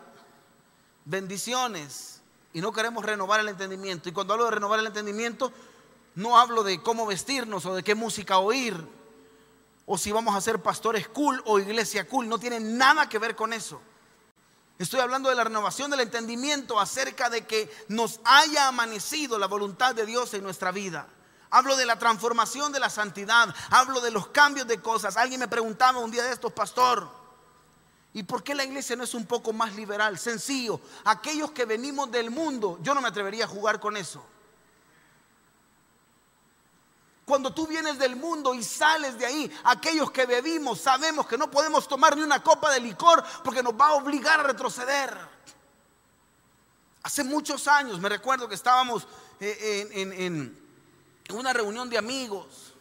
[1.06, 2.22] bendiciones
[2.54, 4.10] y no queremos renovar el entendimiento.
[4.10, 5.52] Y cuando hablo de renovar el entendimiento,
[6.16, 8.76] no hablo de cómo vestirnos o de qué música oír
[9.86, 12.28] o si vamos a ser pastores cool o iglesia cool.
[12.28, 13.82] No tiene nada que ver con eso.
[14.78, 19.94] Estoy hablando de la renovación del entendimiento acerca de que nos haya amanecido la voluntad
[19.94, 21.08] de Dios en nuestra vida.
[21.52, 23.54] Hablo de la transformación de la santidad.
[23.70, 25.18] Hablo de los cambios de cosas.
[25.18, 27.21] Alguien me preguntaba un día de estos, pastor,
[28.14, 30.18] ¿y por qué la iglesia no es un poco más liberal?
[30.20, 30.82] Sencillo.
[31.06, 34.24] Aquellos que venimos del mundo, yo no me atrevería a jugar con eso.
[37.26, 41.50] Cuando tú vienes del mundo y sales de ahí, aquellos que bebimos sabemos que no
[41.50, 45.18] podemos tomar ni una copa de licor porque nos va a obligar a retroceder.
[47.04, 49.08] Hace muchos años me recuerdo que estábamos
[49.40, 50.60] eh, en,
[51.30, 52.74] una reunión de amigos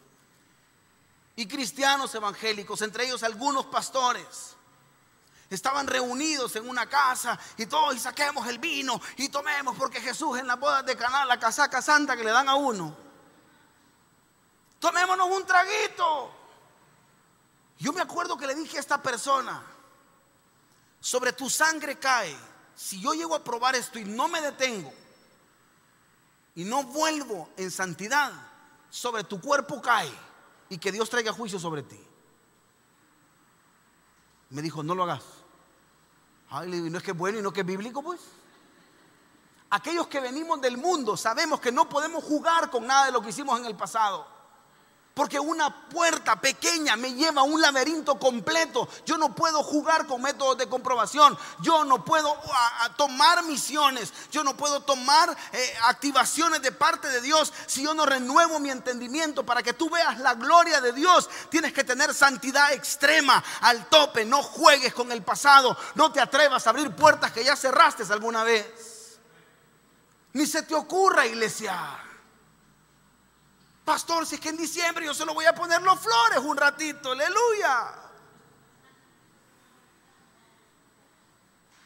[1.37, 4.57] y cristianos evangélicos, entre ellos algunos pastores.
[5.51, 10.39] Estaban reunidos en una casa y todos y saquemos el vino y tomemos porque Jesús
[10.39, 13.11] en la boda de Caná, la casaca santa que le dan a uno
[14.81, 16.33] tomémonos un traguito.
[17.79, 19.63] Yo me acuerdo que le dije a esta persona,
[20.99, 22.37] sobre tu sangre cae,
[22.75, 24.93] si yo llego a probar esto y no me detengo
[26.55, 28.33] y no vuelvo en santidad,
[28.91, 30.13] sobre tu cuerpo cae
[30.69, 32.01] y que Dios traiga juicio sobre ti.
[34.51, 35.23] Me dijo, no lo hagas.
[36.51, 38.21] Ay, no es que es bueno y no que es bíblico, pues.
[39.71, 43.31] Aquellos que venimos del mundo sabemos que no podemos jugar con nada de lo que
[43.31, 44.27] hicimos en el pasado.
[45.15, 48.89] Porque una puerta pequeña me lleva a un laberinto completo.
[49.05, 51.37] Yo no puedo jugar con métodos de comprobación.
[51.61, 52.39] Yo no puedo
[52.97, 54.13] tomar misiones.
[54.31, 58.71] Yo no puedo tomar eh, activaciones de parte de Dios si yo no renuevo mi
[58.71, 59.45] entendimiento.
[59.45, 64.25] Para que tú veas la gloria de Dios, tienes que tener santidad extrema al tope.
[64.25, 65.77] No juegues con el pasado.
[65.97, 69.19] No te atrevas a abrir puertas que ya cerraste alguna vez.
[70.33, 71.99] Ni se te ocurra, iglesia.
[73.85, 77.13] Pastor, si es que en diciembre yo solo voy a poner los flores un ratito,
[77.13, 77.95] aleluya.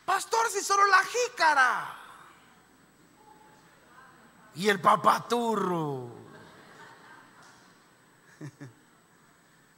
[0.04, 1.98] Pastor, si solo la jícara.
[4.56, 6.10] Y el papaturro.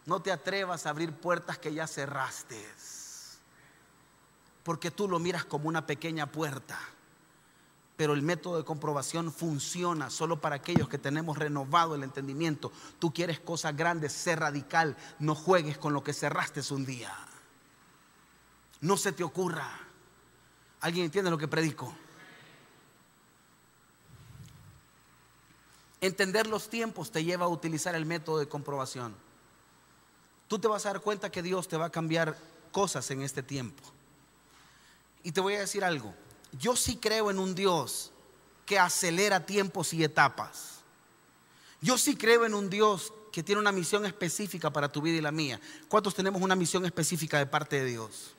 [0.07, 2.65] No te atrevas a abrir puertas que ya cerraste.
[4.63, 6.79] Porque tú lo miras como una pequeña puerta
[7.97, 12.71] pero el método de comprobación funciona solo para aquellos que tenemos renovado el entendimiento.
[12.99, 17.15] Tú quieres cosas grandes, sé radical, no juegues con lo que cerraste un día.
[18.83, 19.81] No se te ocurra.
[20.81, 21.95] ¿Alguien entiende lo que predico?
[26.03, 29.15] Entender los tiempos te lleva a utilizar el método de comprobación.
[30.49, 32.37] Tú te vas a dar cuenta que Dios te va a cambiar
[32.71, 33.83] cosas en este tiempo.
[35.23, 36.15] Y te voy a decir algo
[36.53, 38.13] yo sí creo en un Dios
[38.65, 40.81] que acelera tiempos y etapas.
[41.81, 45.21] Yo sí creo en un Dios que tiene una misión específica para tu vida y
[45.21, 45.61] la mía.
[45.89, 48.33] ¿Cuántos tenemos una misión específica de parte de Dios?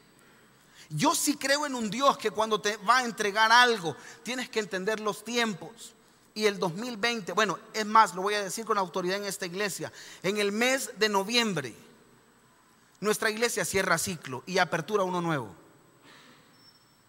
[0.89, 4.59] Yo sí creo en un Dios que cuando te va a entregar algo, tienes que
[4.59, 5.93] entender los tiempos.
[6.33, 9.91] Y el 2020, bueno, es más, lo voy a decir con autoridad en esta iglesia,
[10.23, 11.73] en el mes de noviembre,
[12.99, 15.53] nuestra iglesia cierra ciclo y apertura uno nuevo.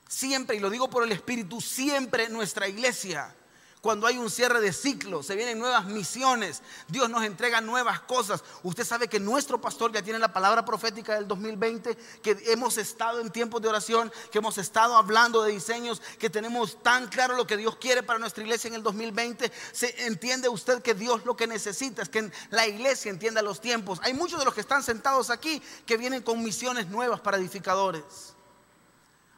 [0.08, 3.34] Siempre, y lo digo por el Espíritu, siempre nuestra iglesia,
[3.80, 8.42] cuando hay un cierre de ciclo, se vienen nuevas misiones, Dios nos entrega nuevas cosas.
[8.62, 13.20] Usted sabe que nuestro pastor ya tiene la palabra profética del 2020, que hemos estado
[13.20, 17.46] en tiempos de oración, que hemos estado hablando de diseños, que tenemos tan claro lo
[17.46, 19.52] que Dios quiere para nuestra iglesia en el 2020.
[19.72, 24.00] Se entiende usted que Dios lo que necesita es que la iglesia entienda los tiempos.
[24.02, 28.37] Hay muchos de los que están sentados aquí que vienen con misiones nuevas para edificadores.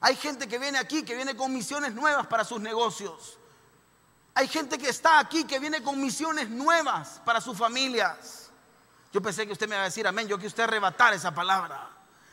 [0.01, 3.39] Hay gente que viene aquí, que viene con misiones nuevas para sus negocios.
[4.35, 8.51] Hay gente que está aquí, que viene con misiones nuevas para sus familias.
[9.13, 11.90] Yo pensé que usted me iba a decir amén, yo que usted arrebatar esa palabra.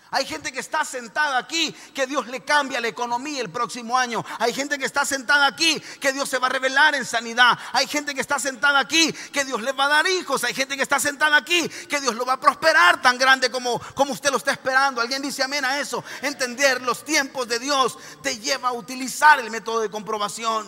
[0.09, 4.23] Hay gente que está sentada aquí, que Dios le cambia la economía el próximo año.
[4.39, 7.57] Hay gente que está sentada aquí, que Dios se va a revelar en sanidad.
[7.73, 10.45] Hay gente que está sentada aquí, que Dios le va a dar hijos.
[10.45, 13.79] Hay gente que está sentada aquí, que Dios lo va a prosperar tan grande como,
[13.95, 15.01] como usted lo está esperando.
[15.01, 16.03] Alguien dice amén a eso.
[16.21, 20.65] Entender los tiempos de Dios te lleva a utilizar el método de comprobación.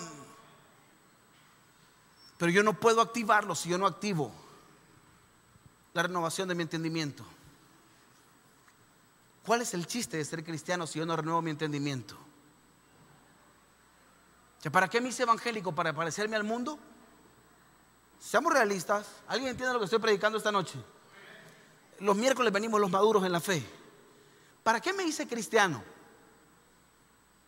[2.38, 4.34] Pero yo no puedo activarlo si yo no activo
[5.94, 7.26] la renovación de mi entendimiento.
[9.46, 12.16] ¿Cuál es el chiste de ser cristiano si yo no renuevo mi entendimiento?
[14.72, 15.74] ¿Para qué me hice evangélico?
[15.74, 16.78] ¿Para parecerme al mundo?
[18.20, 19.08] Seamos realistas.
[19.28, 20.78] ¿Alguien entiende lo que estoy predicando esta noche?
[22.00, 23.66] Los miércoles venimos los maduros en la fe.
[24.64, 25.82] ¿Para qué me hice cristiano?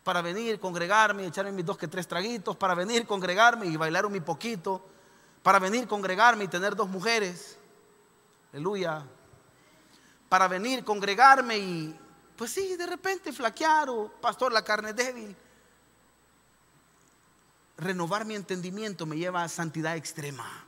[0.02, 4.06] Para venir, congregarme y echarme mis dos que tres traguitos, para venir, congregarme y bailar
[4.06, 4.84] un mi poquito,
[5.42, 7.58] para venir, congregarme y tener dos mujeres.
[8.52, 9.04] Aleluya.
[10.32, 11.94] Para venir, congregarme y,
[12.36, 15.36] pues sí, de repente flaquear o, pastor, la carne débil.
[17.76, 20.64] Renovar mi entendimiento me lleva a santidad extrema,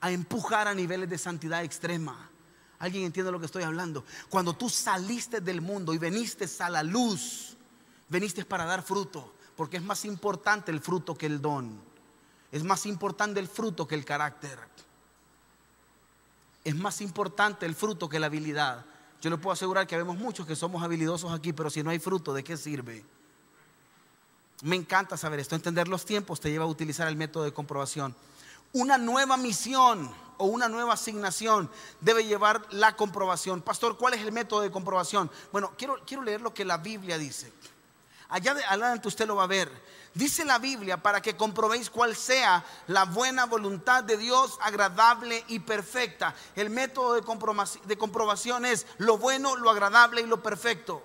[0.00, 2.30] a empujar a niveles de santidad extrema.
[2.78, 4.06] ¿Alguien entiende lo que estoy hablando?
[4.30, 7.58] Cuando tú saliste del mundo y veniste a la luz,
[8.08, 11.78] veniste para dar fruto, porque es más importante el fruto que el don.
[12.50, 14.58] Es más importante el fruto que el carácter.
[16.64, 18.84] Es más importante el fruto que la habilidad.
[19.20, 21.98] Yo le puedo asegurar que vemos muchos que somos habilidosos aquí, pero si no hay
[21.98, 23.04] fruto, ¿de qué sirve?
[24.62, 25.54] Me encanta saber esto.
[25.54, 28.14] Entender los tiempos te lleva a utilizar el método de comprobación.
[28.72, 31.70] Una nueva misión o una nueva asignación
[32.00, 33.60] debe llevar la comprobación.
[33.60, 35.30] Pastor, ¿cuál es el método de comprobación?
[35.50, 37.52] Bueno, quiero, quiero leer lo que la Biblia dice.
[38.32, 39.70] Allá adelante usted lo va a ver.
[40.14, 45.58] Dice la Biblia para que comprobéis cuál sea la buena voluntad de Dios, agradable y
[45.58, 46.34] perfecta.
[46.56, 47.20] El método de
[47.84, 51.04] de comprobación es lo bueno, lo agradable y lo perfecto.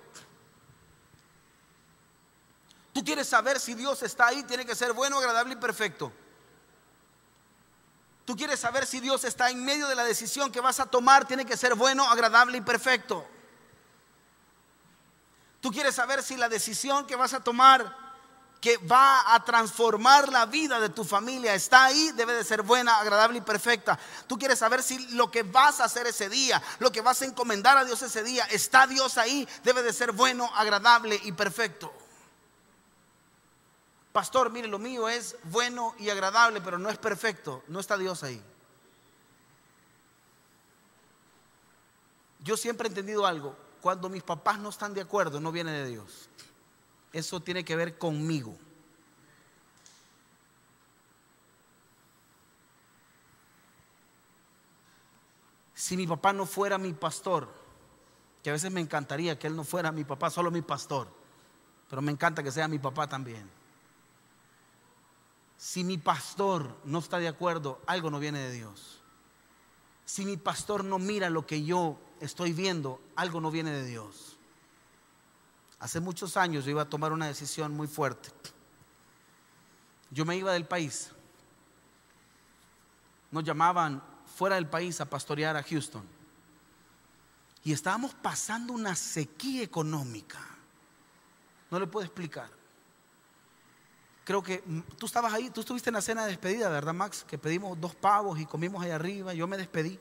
[2.94, 6.10] Tú quieres saber si Dios está ahí, tiene que ser bueno, agradable y perfecto.
[8.24, 11.28] Tú quieres saber si Dios está en medio de la decisión que vas a tomar,
[11.28, 13.26] tiene que ser bueno, agradable y perfecto.
[15.60, 17.96] Tú quieres saber si la decisión que vas a tomar,
[18.60, 22.98] que va a transformar la vida de tu familia, está ahí, debe de ser buena,
[22.98, 23.98] agradable y perfecta.
[24.26, 27.24] Tú quieres saber si lo que vas a hacer ese día, lo que vas a
[27.24, 31.92] encomendar a Dios ese día, está Dios ahí, debe de ser bueno, agradable y perfecto.
[34.12, 37.62] Pastor, mire, lo mío es bueno y agradable, pero no es perfecto.
[37.68, 38.42] No está Dios ahí.
[42.40, 43.54] Yo siempre he entendido algo.
[43.80, 46.28] Cuando mis papás no están de acuerdo, no viene de Dios.
[47.12, 48.56] Eso tiene que ver conmigo.
[55.74, 57.48] Si mi papá no fuera mi pastor,
[58.42, 61.08] que a veces me encantaría que él no fuera mi papá, solo mi pastor,
[61.88, 63.48] pero me encanta que sea mi papá también.
[65.56, 68.97] Si mi pastor no está de acuerdo, algo no viene de Dios.
[70.08, 74.38] Si mi pastor no mira lo que yo estoy viendo, algo no viene de Dios.
[75.80, 78.30] Hace muchos años yo iba a tomar una decisión muy fuerte.
[80.10, 81.10] Yo me iba del país.
[83.30, 84.02] Nos llamaban
[84.34, 86.06] fuera del país a pastorear a Houston.
[87.62, 90.40] Y estábamos pasando una sequía económica.
[91.70, 92.57] No le puedo explicar
[94.28, 97.24] creo que mm, tú estabas ahí, tú estuviste en la cena de despedida, ¿verdad, Max?
[97.26, 99.98] Que pedimos dos pavos y comimos ahí arriba, yo me despedí.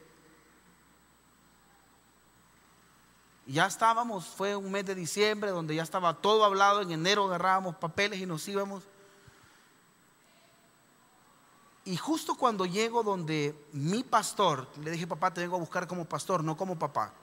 [3.45, 7.77] Ya estábamos, fue un mes de diciembre donde ya estaba todo hablado, en enero agarrábamos
[7.77, 8.83] papeles y nos íbamos.
[11.85, 16.03] Y justo cuando llego donde mi pastor, le dije, papá, te vengo a buscar como
[16.03, 17.13] pastor, no como papá.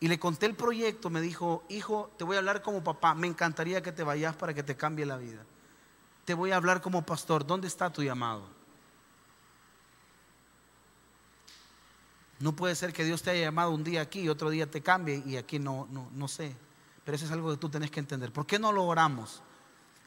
[0.00, 3.26] Y le conté el proyecto, me dijo, hijo, te voy a hablar como papá, me
[3.26, 5.44] encantaría que te vayas para que te cambie la vida.
[6.24, 8.42] Te voy a hablar como pastor, ¿dónde está tu llamado?
[12.38, 14.80] No puede ser que Dios te haya llamado un día aquí y otro día te
[14.80, 16.56] cambie y aquí no, no, no sé.
[17.04, 18.32] Pero eso es algo que tú tenés que entender.
[18.32, 19.42] ¿Por qué no lo oramos?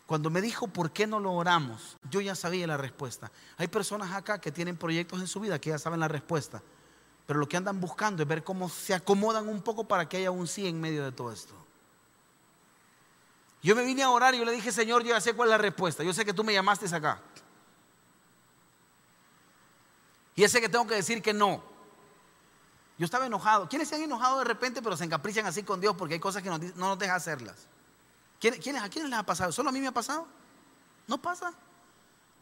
[0.07, 3.31] Cuando me dijo por qué no lo oramos, yo ya sabía la respuesta.
[3.57, 6.63] Hay personas acá que tienen proyectos en su vida que ya saben la respuesta.
[7.25, 10.31] Pero lo que andan buscando es ver cómo se acomodan un poco para que haya
[10.31, 11.53] un sí en medio de todo esto.
[13.61, 15.51] Yo me vine a orar y yo le dije, Señor, yo ya sé cuál es
[15.51, 16.03] la respuesta.
[16.03, 17.21] Yo sé que tú me llamaste acá.
[20.35, 21.63] Y ya sé que tengo que decir que no.
[22.97, 23.69] Yo estaba enojado.
[23.69, 26.43] ¿Quiénes se han enojado de repente pero se encaprichan así con Dios porque hay cosas
[26.43, 27.67] que no, nos deja hacerlas?
[28.39, 29.53] ¿Quiénes, ¿A quiénes les ha pasado?
[29.53, 30.27] ¿Solo a mí me ha pasado?
[31.07, 31.53] ¿No pasa?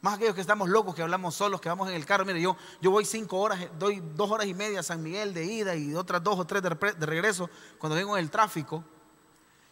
[0.02, 2.26] Más aquellos que estamos locos, que hablamos solos, que vamos en el carro.
[2.26, 5.46] Mire, yo, yo voy cinco horas, doy dos horas y media a San Miguel de
[5.46, 8.84] ida y otras dos o tres de, regreso cuando vengo en el tráfico.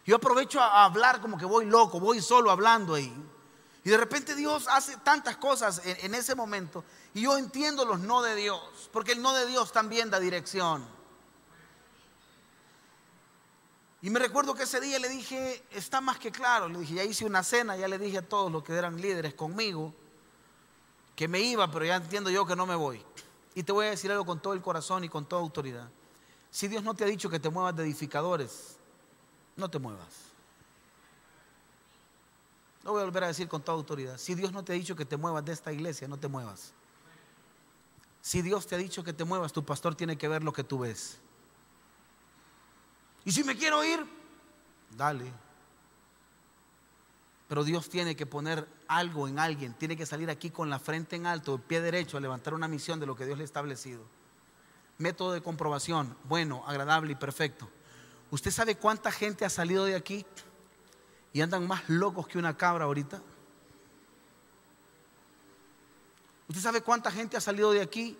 [0.06, 3.12] Yo aprovecho a, hablar como que voy loco, voy solo hablando ahí.
[3.82, 6.84] Y de repente Dios hace tantas cosas en, en ese momento.
[7.12, 10.86] Y yo entiendo los no de Dios, porque el no de Dios también da dirección.
[14.00, 17.02] Y me recuerdo que ese día le dije, está más que claro, le dije, ya
[17.02, 19.92] hice una cena, ya le dije a todos los que eran líderes conmigo
[21.20, 23.04] que me iba, pero ya entiendo yo que no me voy.
[23.54, 25.86] Y te voy a decir algo con todo el corazón y con toda autoridad.
[26.50, 28.78] Si Dios no te ha dicho que te muevas de edificadores,
[29.54, 30.08] no te muevas.
[32.84, 34.16] Lo voy a volver a decir con toda autoridad.
[34.16, 36.72] Si Dios no te ha dicho que te muevas de esta iglesia, no te muevas.
[38.22, 40.64] Si Dios te ha dicho que te muevas, tu pastor tiene que ver lo que
[40.64, 41.18] tú ves.
[43.26, 44.06] Y si me quiero ir,
[44.96, 45.30] dale.
[47.50, 51.16] Pero Dios tiene que poner algo en alguien, tiene que salir aquí con la frente
[51.16, 53.44] en alto, el pie derecho, a levantar una misión de lo que Dios le ha
[53.44, 54.04] establecido.
[54.98, 57.68] Método de comprobación, bueno, agradable y perfecto.
[58.30, 60.24] ¿Usted sabe cuánta gente ha salido de aquí
[61.32, 63.20] y andan más locos que una cabra ahorita?
[66.46, 68.16] ¿Usted sabe cuánta gente ha salido de aquí?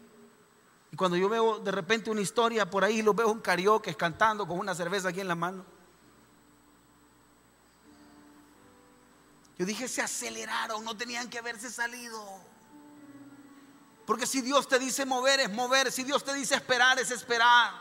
[0.90, 4.44] Y cuando yo veo de repente una historia por ahí, lo veo un karaoke cantando
[4.44, 5.64] con una cerveza aquí en la mano.
[9.60, 12.24] Yo dije, se aceleraron, no tenían que haberse salido.
[14.06, 15.92] Porque si Dios te dice mover, es mover.
[15.92, 17.74] Si Dios te dice esperar, es esperar.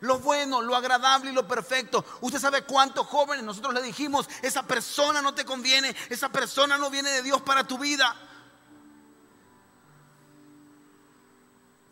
[0.00, 2.04] Lo bueno, lo agradable y lo perfecto.
[2.20, 6.90] Usted sabe cuántos jóvenes nosotros le dijimos, esa persona no te conviene, esa persona no
[6.90, 8.12] viene de Dios para tu vida.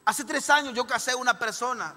[0.05, 1.95] Hace tres años yo casé a una persona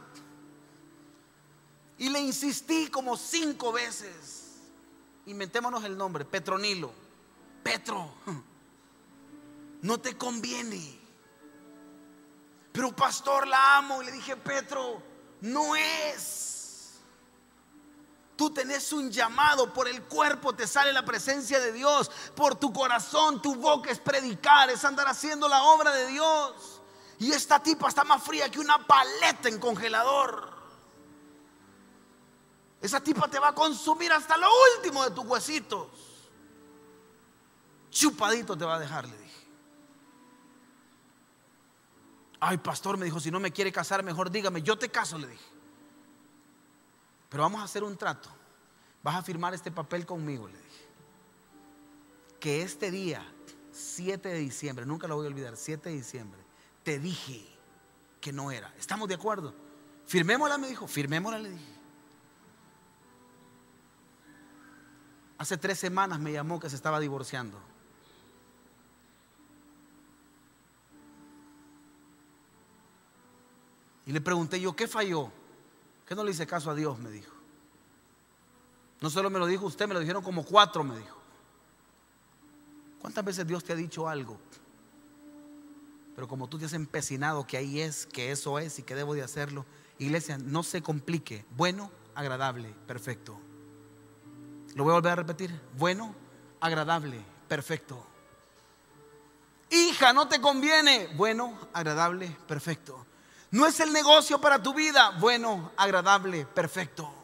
[1.98, 4.43] y le insistí como cinco veces.
[5.26, 6.92] Inventémonos el nombre, Petronilo.
[7.64, 8.12] Petro,
[9.82, 11.00] no te conviene.
[12.72, 14.02] Pero pastor, la amo.
[14.02, 15.02] Y le dije, Petro,
[15.42, 17.00] no es.
[18.36, 22.74] Tú tenés un llamado, por el cuerpo te sale la presencia de Dios, por tu
[22.74, 26.82] corazón, tu boca es predicar, es andar haciendo la obra de Dios.
[27.20, 30.53] Y esta tipa está más fría que una paleta en congelador.
[32.84, 35.88] Esa tipa te va a consumir hasta lo último de tus huesitos.
[37.90, 39.48] Chupadito te va a dejar, le dije.
[42.42, 45.28] Ay, pastor, me dijo, si no me quiere casar, mejor dígame, yo te caso, le
[45.28, 45.46] dije.
[47.30, 48.30] Pero vamos a hacer un trato.
[49.02, 50.90] Vas a firmar este papel conmigo, le dije.
[52.38, 53.26] Que este día,
[53.72, 56.42] 7 de diciembre, nunca lo voy a olvidar, 7 de diciembre,
[56.84, 57.48] te dije
[58.20, 58.74] que no era.
[58.78, 59.54] ¿Estamos de acuerdo?
[60.06, 60.86] Firmémosla, me dijo.
[60.86, 61.73] Firmémosla, le dije.
[65.44, 67.60] Hace tres semanas me llamó que se estaba divorciando.
[74.06, 75.34] Y le pregunté yo, ¿qué falló?
[76.08, 76.98] ¿Qué no le hice caso a Dios?
[76.98, 77.34] Me dijo.
[79.02, 81.18] No solo me lo dijo usted, me lo dijeron como cuatro, me dijo.
[83.02, 84.40] ¿Cuántas veces Dios te ha dicho algo?
[86.16, 89.14] Pero como tú te has empecinado que ahí es, que eso es y que debo
[89.14, 89.66] de hacerlo,
[90.00, 91.44] iglesia, no se complique.
[91.58, 93.42] Bueno, agradable, perfecto.
[94.76, 95.62] Lo voy a volver a repetir.
[95.78, 96.16] Bueno,
[96.60, 98.06] agradable, perfecto.
[99.70, 101.10] Hija, no te conviene.
[101.16, 103.06] Bueno, agradable, perfecto.
[103.52, 105.12] No es el negocio para tu vida.
[105.20, 107.23] Bueno, agradable, perfecto.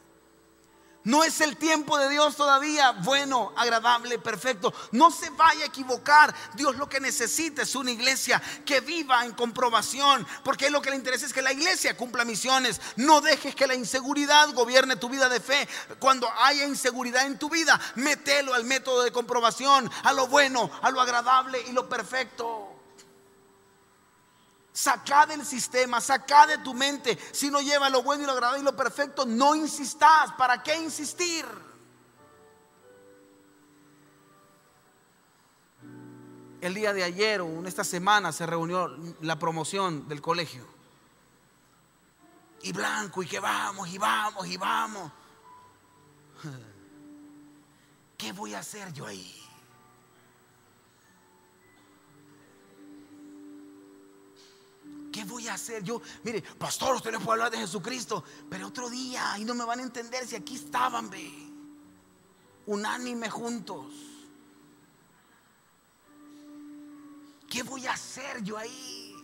[1.06, 4.74] No es el tiempo de Dios todavía bueno, agradable, perfecto.
[4.92, 6.36] No se vaya a equivocar.
[6.56, 10.98] Dios lo que necesita es una iglesia que viva en comprobación, porque lo que le
[10.98, 12.82] interesa es que la iglesia cumpla misiones.
[12.98, 15.68] No dejes que la inseguridad gobierne tu vida de fe.
[16.00, 20.92] Cuando haya inseguridad en tu vida, mételo al método de comprobación, a lo bueno, a
[20.92, 22.69] lo agradable y lo perfecto.
[24.80, 27.20] Saca del sistema, saca de tu mente.
[27.34, 30.32] Si no lleva lo bueno y lo agradable y lo perfecto, no insistas.
[30.38, 31.46] ¿Para qué insistir?
[36.62, 38.88] El día de ayer o en esta semana se reunió
[39.20, 40.66] la promoción del colegio.
[42.62, 45.12] Y blanco, y que vamos, y vamos, y vamos.
[48.18, 49.49] ¿Qué voy a hacer yo ahí?
[55.12, 55.84] ¿Qué voy a hacer?
[55.84, 59.66] Yo, mire, pastor, usted no puede hablar de Jesucristo, pero otro día y no me
[59.66, 61.32] van a entender si aquí estaban, ve,
[62.66, 63.86] unánime juntos.
[67.50, 69.16] ¿Qué voy a hacer yo ahí?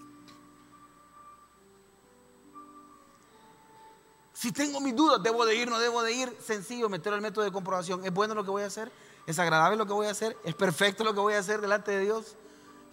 [4.33, 7.45] Si tengo mis dudas, debo de ir, no debo de ir, sencillo, meter el método
[7.45, 8.03] de comprobación.
[8.05, 8.91] ¿Es bueno lo que voy a hacer?
[9.25, 10.37] ¿Es agradable lo que voy a hacer?
[10.43, 12.35] ¿Es perfecto lo que voy a hacer delante de Dios?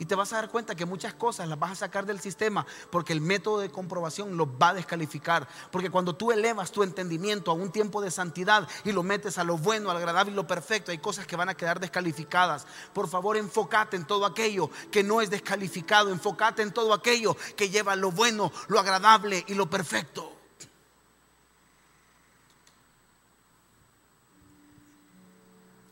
[0.02, 2.66] Y te vas a dar cuenta que muchas cosas las vas a sacar del sistema
[2.90, 5.46] porque el método de comprobación los va a descalificar.
[5.70, 9.44] Porque cuando tú elevas tu entendimiento a un tiempo de santidad y lo metes a
[9.44, 12.66] lo bueno, al agradable y lo perfecto, hay cosas que van a quedar descalificadas.
[12.92, 16.10] Por favor, enfócate en todo aquello que no es descalificado.
[16.10, 20.32] Enfócate en todo aquello que lleva lo bueno, lo agradable y lo perfecto.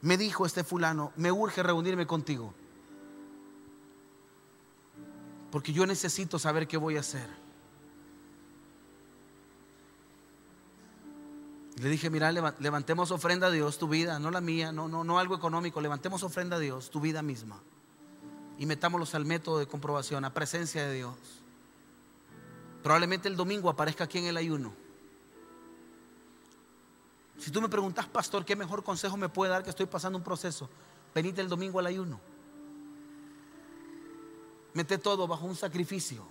[0.00, 2.52] Me dijo este fulano, me urge reunirme contigo.
[5.50, 7.28] Porque yo necesito saber qué voy a hacer.
[11.80, 15.18] Le dije, mira, levantemos ofrenda a Dios, tu vida, no la mía, no, no, no
[15.18, 17.58] algo económico, levantemos ofrenda a Dios, tu vida misma.
[18.58, 21.14] Y metámoslos al método de comprobación, a presencia de Dios.
[22.82, 24.74] Probablemente el domingo aparezca aquí en el ayuno.
[27.38, 30.24] Si tú me preguntas, pastor, ¿qué mejor consejo me puede dar que estoy pasando un
[30.24, 30.68] proceso?
[31.14, 32.20] Venite el domingo al ayuno.
[34.74, 36.24] Mete todo bajo un sacrificio.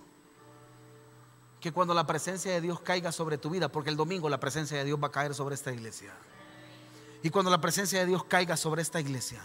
[1.60, 4.78] Que cuando la presencia de Dios caiga sobre tu vida, porque el domingo la presencia
[4.78, 6.12] de Dios va a caer sobre esta iglesia.
[7.22, 9.42] Y cuando la presencia de Dios caiga sobre esta iglesia,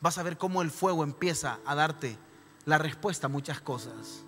[0.00, 2.18] vas a ver cómo el fuego empieza a darte
[2.64, 4.24] la respuesta a muchas cosas.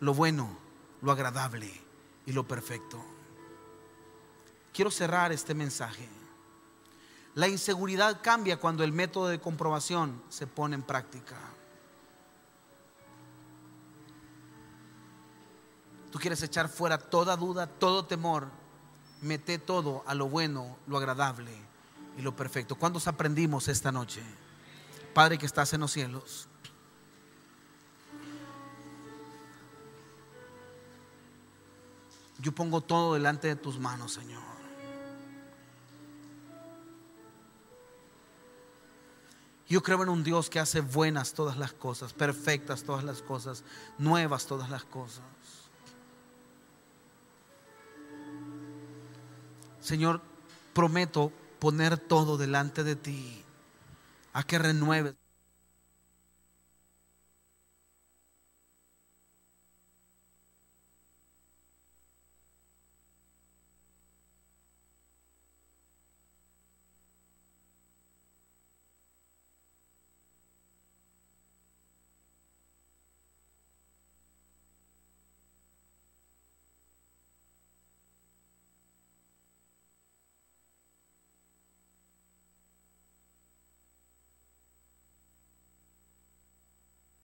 [0.00, 0.56] Lo bueno,
[1.00, 1.72] lo agradable
[2.24, 3.04] y lo perfecto.
[4.72, 6.08] Quiero cerrar este mensaje.
[7.34, 11.36] La inseguridad cambia cuando el método de comprobación se pone en práctica.
[16.12, 18.48] Tú quieres echar fuera toda duda, todo temor.
[19.22, 21.50] Mete todo a lo bueno, lo agradable
[22.18, 22.76] y lo perfecto.
[22.76, 24.22] ¿Cuántos aprendimos esta noche?
[25.14, 26.48] Padre que estás en los cielos.
[32.38, 34.42] Yo pongo todo delante de tus manos, Señor.
[39.66, 43.64] Yo creo en un Dios que hace buenas todas las cosas, perfectas todas las cosas,
[43.96, 45.22] nuevas todas las cosas.
[49.82, 50.22] Señor,
[50.72, 53.44] prometo poner todo delante de ti,
[54.32, 55.14] a que renueves.